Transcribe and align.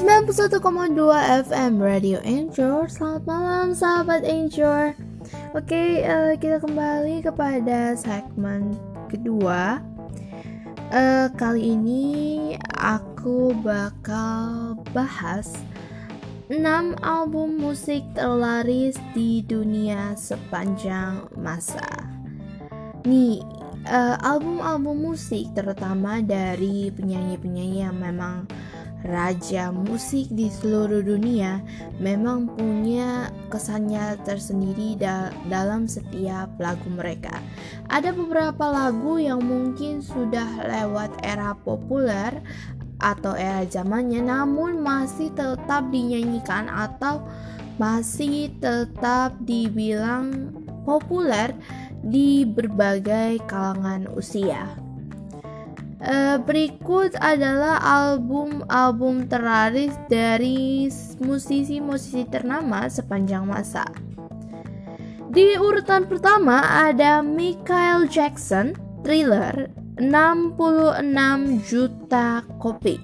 91,2 0.00 0.96
FM 1.44 1.76
Radio 1.76 2.24
Anchor 2.24 2.88
Selamat 2.88 3.20
malam 3.28 3.76
sahabat 3.76 4.24
Anchor 4.24 4.96
Oke 5.52 6.00
uh, 6.08 6.32
kita 6.40 6.56
kembali 6.56 7.20
kepada 7.20 7.92
segmen 8.00 8.80
kedua. 9.12 9.84
Uh, 10.88 11.28
Kali 11.36 11.76
ini 11.76 12.04
aku 12.80 13.52
bakal 13.60 14.80
bahas 14.96 15.52
6 16.48 16.64
album 17.04 17.60
musik 17.60 18.00
terlaris 18.16 18.96
di 19.12 19.44
dunia 19.44 20.16
sepanjang 20.16 21.28
masa. 21.36 22.08
Nih 23.04 23.44
uh, 23.84 24.16
album-album 24.24 25.12
musik 25.12 25.44
terutama 25.52 26.24
dari 26.24 26.88
penyanyi-penyanyi 26.88 27.84
yang 27.84 28.00
memang 28.00 28.48
raja 29.04 29.72
musik 29.72 30.28
di 30.28 30.52
seluruh 30.52 31.00
dunia 31.00 31.64
memang 31.98 32.52
punya 32.52 33.32
kesannya 33.48 34.20
tersendiri 34.24 34.96
da 35.00 35.32
dalam 35.48 35.88
setiap 35.88 36.52
lagu 36.60 36.88
mereka. 36.92 37.40
Ada 37.88 38.12
beberapa 38.12 38.68
lagu 38.68 39.16
yang 39.16 39.40
mungkin 39.40 40.04
sudah 40.04 40.66
lewat 40.68 41.24
era 41.24 41.56
populer 41.56 42.44
atau 43.00 43.32
era 43.32 43.64
zamannya 43.64 44.20
namun 44.20 44.84
masih 44.84 45.32
tetap 45.32 45.88
dinyanyikan 45.88 46.68
atau 46.68 47.24
masih 47.80 48.52
tetap 48.60 49.32
dibilang 49.48 50.52
populer 50.84 51.56
di 52.04 52.44
berbagai 52.44 53.40
kalangan 53.48 54.04
usia. 54.12 54.89
Uh, 56.00 56.40
berikut 56.40 57.12
adalah 57.20 57.76
album-album 57.84 59.28
terlaris 59.28 59.92
dari 60.08 60.88
musisi-musisi 61.20 62.24
ternama 62.24 62.88
sepanjang 62.88 63.44
masa. 63.44 63.84
Di 65.28 65.60
urutan 65.60 66.08
pertama 66.08 66.64
ada 66.88 67.20
Michael 67.20 68.08
Jackson, 68.08 68.72
Thriller, 69.04 69.68
66 70.00 71.68
juta 71.68 72.48
kopi. 72.56 72.96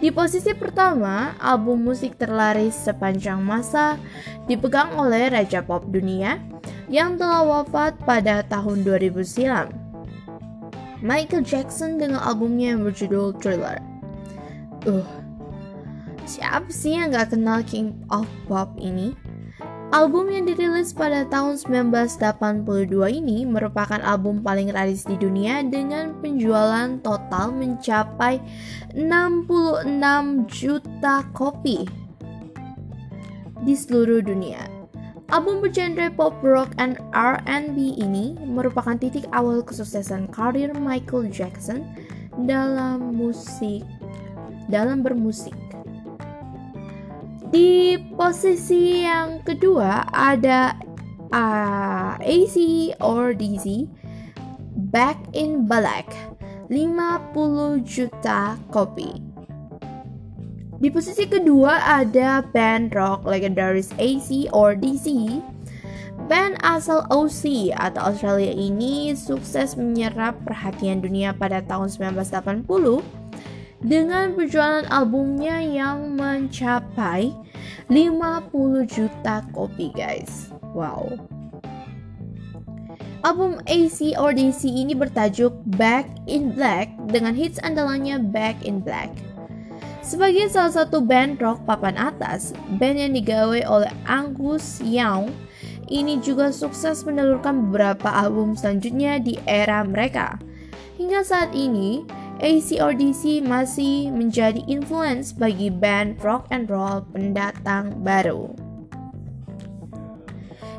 Di 0.00 0.08
posisi 0.08 0.56
pertama, 0.56 1.36
album 1.36 1.84
musik 1.84 2.16
terlaris 2.16 2.74
sepanjang 2.74 3.44
masa 3.44 4.00
dipegang 4.48 4.96
oleh 4.96 5.28
Raja 5.28 5.60
Pop 5.60 5.84
Dunia 5.84 6.40
yang 6.88 7.20
telah 7.20 7.44
wafat 7.44 8.00
pada 8.08 8.40
tahun 8.48 8.82
2000 8.82 9.20
silam. 9.22 9.81
Michael 11.02 11.42
Jackson 11.42 11.98
dengan 11.98 12.22
albumnya 12.22 12.78
yang 12.78 12.86
berjudul 12.86 13.34
Thriller. 13.42 13.82
Uh, 14.86 15.02
siapa 16.30 16.70
sih 16.70 16.94
yang 16.94 17.10
gak 17.10 17.34
kenal 17.34 17.58
King 17.66 17.98
of 18.14 18.30
Pop 18.46 18.78
ini? 18.78 19.18
Album 19.92 20.32
yang 20.32 20.48
dirilis 20.48 20.96
pada 20.96 21.28
tahun 21.28 21.60
1982 21.60 22.96
ini 23.12 23.44
merupakan 23.44 24.00
album 24.00 24.40
paling 24.40 24.72
laris 24.72 25.04
di 25.04 25.20
dunia 25.20 25.60
dengan 25.68 26.16
penjualan 26.24 26.96
total 27.04 27.52
mencapai 27.52 28.40
66 28.96 30.48
juta 30.48 31.26
kopi 31.36 31.84
di 33.68 33.74
seluruh 33.76 34.24
dunia. 34.24 34.81
Album 35.32 35.64
bergenre 35.64 36.12
pop 36.12 36.36
rock 36.44 36.76
and 36.76 37.00
R&B 37.16 37.96
ini 37.96 38.36
merupakan 38.44 39.00
titik 39.00 39.24
awal 39.32 39.64
kesuksesan 39.64 40.28
karir 40.28 40.76
Michael 40.76 41.32
Jackson 41.32 41.88
dalam 42.44 43.16
musik 43.16 43.80
dalam 44.68 45.00
bermusik. 45.00 45.56
Di 47.48 47.96
posisi 48.12 49.08
yang 49.08 49.40
kedua 49.40 50.04
ada 50.12 50.76
uh, 51.32 52.20
AC 52.20 52.92
or 53.00 53.32
DC 53.32 53.88
Back 54.92 55.16
in 55.32 55.64
Black 55.64 56.12
50 56.68 57.80
juta 57.88 58.60
kopi. 58.68 59.31
Di 60.82 60.90
posisi 60.90 61.30
kedua 61.30 61.78
ada 61.78 62.42
band 62.42 62.90
rock 62.90 63.22
legendaris 63.22 63.94
AC 64.02 64.50
or 64.50 64.74
DC. 64.74 65.38
Band 66.26 66.58
asal 66.66 67.06
OC 67.06 67.70
atau 67.70 68.10
Australia 68.10 68.50
ini 68.50 69.14
sukses 69.14 69.78
menyerap 69.78 70.34
perhatian 70.42 70.98
dunia 70.98 71.38
pada 71.38 71.62
tahun 71.62 71.86
1980 71.86 72.66
dengan 73.86 74.34
penjualan 74.34 74.82
albumnya 74.90 75.62
yang 75.62 76.18
mencapai 76.18 77.30
50 77.86 78.82
juta 78.90 79.46
kopi 79.54 79.94
guys. 79.94 80.50
Wow. 80.74 81.14
Album 83.22 83.62
AC 83.70 84.18
or 84.18 84.34
DC 84.34 84.66
ini 84.66 84.98
bertajuk 84.98 85.54
Back 85.78 86.10
in 86.26 86.50
Black 86.58 86.90
dengan 87.06 87.38
hits 87.38 87.62
andalannya 87.62 88.18
Back 88.34 88.66
in 88.66 88.82
Black. 88.82 89.14
Sebagai 90.02 90.50
salah 90.50 90.74
satu 90.74 90.98
band 90.98 91.38
rock 91.38 91.62
papan 91.62 91.94
atas, 91.94 92.50
band 92.76 92.98
yang 92.98 93.14
digawe 93.14 93.62
oleh 93.70 93.92
Angus 94.04 94.82
Young 94.82 95.30
ini 95.92 96.18
juga 96.18 96.50
sukses 96.50 97.06
menelurkan 97.06 97.68
beberapa 97.68 98.10
album 98.10 98.58
selanjutnya 98.58 99.22
di 99.22 99.38
era 99.46 99.84
mereka. 99.86 100.42
Hingga 100.98 101.20
saat 101.22 101.50
ini, 101.54 102.02
ACRDC 102.42 103.46
masih 103.46 104.10
menjadi 104.10 104.64
influence 104.66 105.30
bagi 105.30 105.70
band 105.70 106.18
rock 106.24 106.50
and 106.50 106.66
roll 106.66 107.04
pendatang 107.14 107.94
baru. 108.02 108.50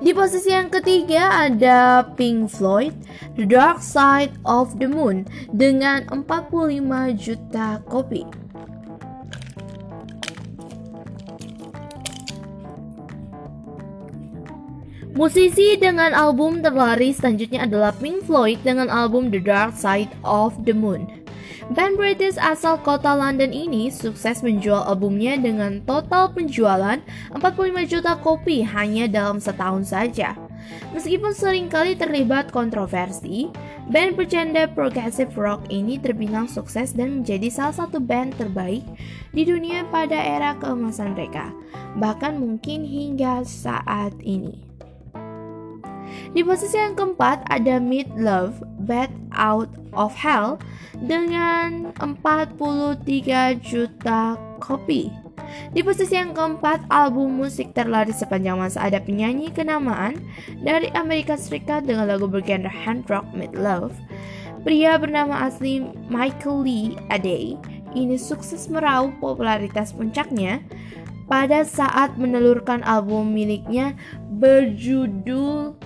Di 0.00 0.16
posisi 0.16 0.48
yang 0.48 0.72
ketiga 0.72 1.44
ada 1.44 2.08
Pink 2.16 2.48
Floyd, 2.48 2.96
The 3.36 3.44
Dark 3.44 3.84
Side 3.84 4.32
of 4.48 4.80
the 4.80 4.88
Moon 4.88 5.28
dengan 5.52 6.08
45 6.08 7.20
juta 7.20 7.84
kopi. 7.84 8.24
Musisi 15.10 15.74
dengan 15.74 16.14
album 16.14 16.62
terlaris 16.62 17.18
selanjutnya 17.18 17.66
adalah 17.66 17.90
Pink 17.98 18.30
Floyd 18.30 18.62
dengan 18.62 18.86
album 18.86 19.26
The 19.34 19.42
Dark 19.42 19.74
Side 19.74 20.14
of 20.22 20.54
the 20.62 20.70
Moon. 20.70 21.10
Band 21.74 21.98
British 21.98 22.38
asal 22.38 22.78
kota 22.78 23.18
London 23.18 23.50
ini 23.50 23.90
sukses 23.90 24.38
menjual 24.46 24.86
albumnya 24.86 25.34
dengan 25.34 25.82
total 25.82 26.30
penjualan 26.30 27.02
45 27.34 27.90
juta 27.90 28.22
kopi 28.22 28.62
hanya 28.62 29.10
dalam 29.10 29.42
setahun 29.42 29.90
saja. 29.90 30.38
Meskipun 30.94 31.34
sering 31.34 31.66
kali 31.66 31.98
terlibat 31.98 32.54
kontroversi, 32.54 33.50
band 33.90 34.14
bercanda 34.14 34.70
progressive 34.70 35.34
rock 35.34 35.66
ini 35.74 35.98
terbilang 35.98 36.46
sukses 36.46 36.94
dan 36.94 37.22
menjadi 37.22 37.50
salah 37.50 37.86
satu 37.86 37.98
band 37.98 38.38
terbaik 38.38 38.86
di 39.34 39.42
dunia 39.42 39.82
pada 39.90 40.18
era 40.18 40.54
keemasan 40.62 41.18
mereka, 41.18 41.50
bahkan 41.98 42.38
mungkin 42.38 42.86
hingga 42.86 43.42
saat 43.42 44.14
ini. 44.22 44.70
Di 46.30 46.46
posisi 46.46 46.78
yang 46.78 46.94
keempat 46.94 47.42
ada 47.50 47.82
Meat 47.82 48.06
Love 48.14 48.62
Bad 48.86 49.10
Out 49.34 49.66
of 49.98 50.14
Hell 50.14 50.62
dengan 51.02 51.90
43 51.98 53.58
juta 53.58 54.38
kopi. 54.62 55.10
Di 55.74 55.82
posisi 55.82 56.14
yang 56.14 56.30
keempat, 56.30 56.86
album 56.94 57.42
musik 57.42 57.74
terlaris 57.74 58.22
sepanjang 58.22 58.62
masa 58.62 58.86
ada 58.86 59.02
penyanyi 59.02 59.50
kenamaan 59.50 60.22
dari 60.62 60.86
Amerika 60.94 61.34
Serikat 61.34 61.90
dengan 61.90 62.06
lagu 62.06 62.30
bergenre 62.30 62.70
hard 62.70 63.10
rock 63.10 63.26
Meat 63.34 63.50
Love. 63.58 63.98
Pria 64.62 64.94
bernama 65.02 65.50
asli 65.50 65.82
Michael 66.06 66.62
Lee 66.62 66.94
Adey 67.10 67.58
ini 67.96 68.14
sukses 68.14 68.70
meraup 68.70 69.10
popularitas 69.18 69.90
puncaknya 69.90 70.62
pada 71.26 71.66
saat 71.66 72.14
menelurkan 72.14 72.82
album 72.86 73.34
miliknya 73.34 73.98
berjudul 74.38 75.79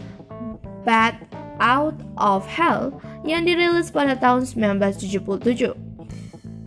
Bad 0.84 1.16
Out 1.58 1.98
of 2.20 2.44
Hell 2.44 2.94
yang 3.24 3.48
dirilis 3.48 3.88
pada 3.90 4.14
tahun 4.14 4.44
1977. 4.44 5.72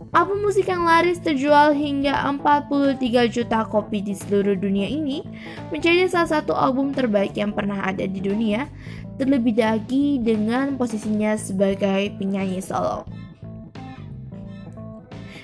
Album 0.08 0.40
musik 0.40 0.72
yang 0.72 0.88
laris 0.88 1.20
terjual 1.20 1.76
hingga 1.76 2.16
43 2.40 3.28
juta 3.28 3.68
kopi 3.68 4.00
di 4.00 4.16
seluruh 4.16 4.56
dunia 4.56 4.88
ini 4.88 5.20
menjadi 5.68 6.08
salah 6.08 6.40
satu 6.40 6.56
album 6.56 6.96
terbaik 6.96 7.36
yang 7.36 7.52
pernah 7.52 7.84
ada 7.84 8.08
di 8.08 8.16
dunia, 8.16 8.72
terlebih 9.20 9.60
lagi 9.60 10.16
dengan 10.16 10.80
posisinya 10.80 11.36
sebagai 11.36 12.16
penyanyi 12.16 12.64
solo. 12.64 13.04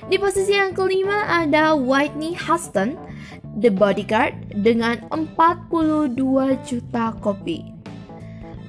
Di 0.09 0.17
posisi 0.17 0.57
yang 0.57 0.73
kelima 0.73 1.29
ada 1.29 1.77
Whitney 1.77 2.33
Houston, 2.33 2.97
The 3.61 3.69
Bodyguard 3.69 4.57
dengan 4.65 5.05
42 5.13 6.17
juta 6.65 7.13
kopi. 7.21 7.74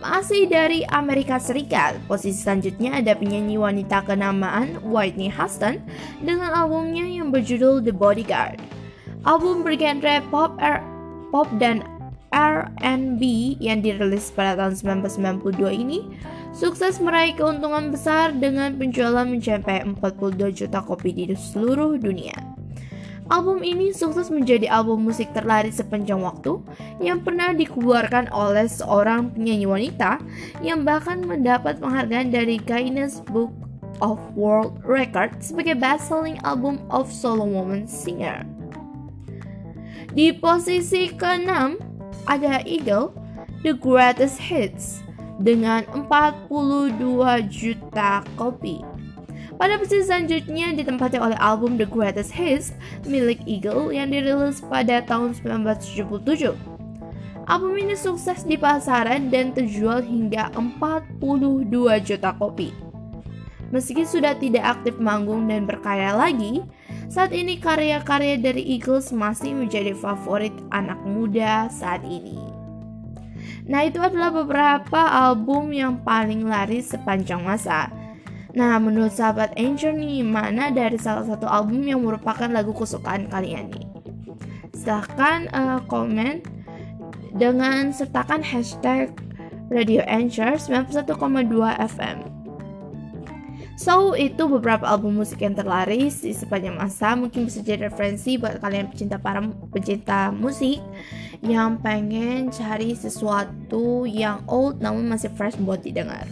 Masih 0.05 0.45
dari 0.45 0.85
Amerika 0.93 1.41
Serikat, 1.41 1.97
posisi 2.05 2.45
selanjutnya 2.45 3.01
ada 3.01 3.17
penyanyi 3.17 3.57
wanita 3.57 4.05
kenamaan 4.05 4.77
Whitney 4.85 5.33
Houston 5.33 5.81
dengan 6.21 6.53
albumnya 6.53 7.01
yang 7.01 7.33
berjudul 7.33 7.81
The 7.81 7.89
Bodyguard. 7.89 8.61
Album 9.25 9.65
bergenre 9.65 10.21
pop, 10.29 10.53
R, 10.61 10.77
pop 11.33 11.49
dan 11.57 11.81
R&B 12.29 13.57
yang 13.57 13.81
dirilis 13.81 14.29
pada 14.29 14.53
tahun 14.53 15.01
1992 15.01 15.73
ini 15.73 16.05
sukses 16.53 17.01
meraih 17.01 17.33
keuntungan 17.33 17.89
besar 17.89 18.29
dengan 18.29 18.77
penjualan 18.77 19.25
mencapai 19.25 19.89
42 19.89 20.53
juta 20.53 20.85
kopi 20.85 21.17
di 21.17 21.33
seluruh 21.33 21.97
dunia. 21.97 22.37
Album 23.25 23.65
ini 23.65 23.89
sukses 23.89 24.29
menjadi 24.29 24.69
album 24.69 25.01
musik 25.09 25.33
terlaris 25.33 25.81
sepanjang 25.81 26.21
waktu 26.21 26.61
yang 27.01 27.25
pernah 27.25 27.57
dikeluarkan 27.57 28.29
oleh 28.29 28.69
seorang 28.69 29.33
penyanyi 29.33 29.65
wanita 29.65 30.21
yang 30.61 30.85
bahkan 30.85 31.25
mendapat 31.25 31.81
penghargaan 31.81 32.29
dari 32.29 32.61
Guinness 32.61 33.25
Book 33.25 33.49
of 33.97 34.21
World 34.37 34.77
Records 34.85 35.49
sebagai 35.49 35.73
best-selling 35.73 36.37
album 36.45 36.77
of 36.93 37.09
solo 37.09 37.49
woman 37.49 37.89
singer. 37.89 38.45
Di 40.13 40.29
posisi 40.29 41.09
ke-6 41.09 41.81
ada 42.29 42.61
Eagle, 42.61 43.09
The 43.65 43.73
Greatest 43.73 44.37
Hits, 44.37 45.01
dengan 45.41 45.81
42 46.07 46.95
juta 47.49 48.21
kopi. 48.37 48.94
Pada 49.55 49.79
posisi 49.79 50.03
selanjutnya 50.03 50.75
ditempati 50.75 51.15
oleh 51.15 51.39
album 51.39 51.79
The 51.79 51.87
Greatest 51.87 52.35
Hits 52.35 52.75
milik 53.07 53.39
Eagle 53.47 53.95
yang 53.95 54.11
dirilis 54.11 54.59
pada 54.59 54.99
tahun 55.07 55.31
1977. 55.31 56.51
Album 57.45 57.73
ini 57.79 57.95
sukses 57.95 58.43
di 58.43 58.59
pasaran 58.59 59.31
dan 59.31 59.55
terjual 59.55 60.03
hingga 60.03 60.51
42 60.51 61.71
juta 62.03 62.35
kopi. 62.35 62.75
Meski 63.71 64.03
sudah 64.03 64.35
tidak 64.35 64.81
aktif 64.81 64.99
manggung 64.99 65.47
dan 65.47 65.63
berkarya 65.63 66.11
lagi, 66.11 66.59
saat 67.07 67.31
ini 67.31 67.55
karya-karya 67.55 68.35
dari 68.35 68.65
Eagles 68.75 69.15
masih 69.15 69.55
menjadi 69.55 69.95
favorit 69.95 70.53
anak 70.75 70.99
muda 71.07 71.71
saat 71.71 72.03
ini. 72.03 72.37
Nah, 73.65 73.87
itu 73.87 73.97
adalah 73.97 74.29
beberapa 74.29 74.99
album 74.99 75.73
yang 75.73 76.01
paling 76.05 76.45
laris 76.45 76.93
sepanjang 76.93 77.41
masa. 77.41 77.89
Nah, 78.55 78.79
menurut 78.79 79.11
sahabat 79.11 79.51
Angel 79.59 79.91
nih, 79.91 80.23
mana 80.23 80.71
dari 80.71 80.95
salah 80.95 81.27
satu 81.27 81.43
album 81.43 81.83
yang 81.83 81.99
merupakan 81.99 82.47
lagu 82.47 82.71
kesukaan 82.71 83.27
kalian 83.27 83.67
nih? 83.67 83.83
Silahkan 84.71 85.51
uh, 85.51 85.83
komen 85.91 86.39
dengan 87.35 87.91
sertakan 87.91 88.39
hashtag 88.39 89.11
Radio 89.67 90.07
Anchor 90.07 90.55
91,2 90.55 91.11
FM. 91.83 92.17
So, 93.75 94.15
itu 94.15 94.47
beberapa 94.47 94.87
album 94.87 95.19
musik 95.19 95.43
yang 95.43 95.51
terlaris 95.51 96.23
di 96.23 96.31
sepanjang 96.31 96.79
masa. 96.79 97.11
Mungkin 97.11 97.51
bisa 97.51 97.59
jadi 97.59 97.91
referensi 97.91 98.39
buat 98.39 98.63
kalian 98.63 98.87
pecinta 98.87 99.19
para 99.19 99.43
pecinta 99.67 100.31
musik 100.31 100.79
yang 101.43 101.83
pengen 101.83 102.55
cari 102.55 102.95
sesuatu 102.95 104.07
yang 104.07 104.47
old 104.47 104.79
namun 104.79 105.11
masih 105.11 105.27
fresh 105.35 105.59
buat 105.59 105.83
didengar. 105.83 106.23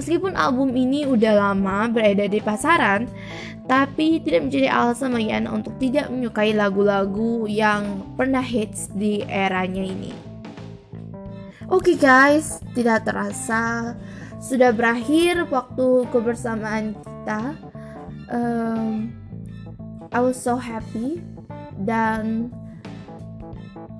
Meskipun 0.00 0.32
album 0.32 0.72
ini 0.72 1.04
udah 1.04 1.36
lama 1.36 1.84
beredar 1.92 2.32
di 2.32 2.40
pasaran, 2.40 3.04
tapi 3.68 4.18
tidak 4.24 4.48
menjadi 4.48 4.68
alasan 4.72 5.12
bagi 5.12 5.32
untuk 5.52 5.74
tidak 5.76 6.08
menyukai 6.08 6.56
lagu-lagu 6.56 7.44
yang 7.44 8.00
pernah 8.16 8.42
hits 8.42 8.88
di 8.96 9.20
eranya 9.28 9.84
ini. 9.84 10.12
Oke 11.72 11.92
okay 11.92 11.96
guys, 11.96 12.60
tidak 12.76 13.08
terasa 13.08 13.96
sudah 14.42 14.74
berakhir 14.74 15.46
waktu 15.48 16.04
kebersamaan 16.10 16.98
kita. 16.98 17.54
Um, 18.32 19.14
I 20.12 20.20
was 20.20 20.36
so 20.36 20.58
happy 20.60 21.24
dan 21.86 22.52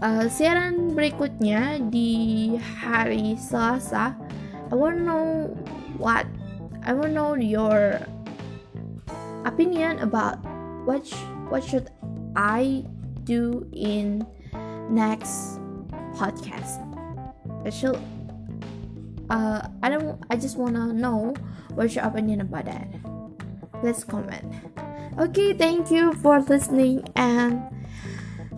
uh, 0.02 0.26
siaran 0.28 0.92
berikutnya 0.92 1.80
di 1.88 2.52
hari 2.82 3.38
Selasa. 3.38 4.18
I 4.68 4.74
wanna 4.74 5.00
know 5.00 5.24
what 5.98 6.26
I 6.84 6.92
want 6.92 7.06
to 7.06 7.12
know 7.12 7.34
your 7.34 8.00
opinion 9.44 9.98
about 9.98 10.38
what 10.84 11.06
sh- 11.06 11.14
what 11.48 11.62
should 11.62 11.90
I 12.36 12.84
do 13.24 13.66
in 13.72 14.26
next 14.90 15.60
podcast. 16.14 16.80
I 17.64 17.70
should 17.70 17.98
uh 19.30 19.68
I 19.82 19.88
don't 19.88 20.18
I 20.30 20.36
just 20.36 20.56
wanna 20.58 20.92
know 20.92 21.34
what's 21.74 21.94
your 21.94 22.04
opinion 22.04 22.40
about 22.40 22.66
that. 22.66 22.88
Let's 23.82 24.04
comment. 24.04 24.44
Okay, 25.18 25.52
thank 25.52 25.90
you 25.90 26.12
for 26.14 26.40
listening 26.40 27.04
and 27.16 27.62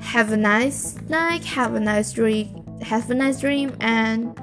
have 0.01 0.33
a 0.33 0.37
nice 0.37 0.97
night, 1.09 1.45
have 1.45 1.75
a 1.75 1.81
nice 1.81 2.13
dream, 2.13 2.79
have 2.83 3.11
a 3.11 3.15
nice 3.15 3.41
dream 3.41 3.77
and 3.81 4.39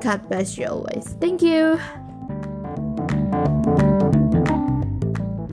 God 0.00 0.28
bless 0.28 0.56
you 0.56 0.66
always. 0.66 1.16
Thank 1.20 1.42
you. 1.42 1.78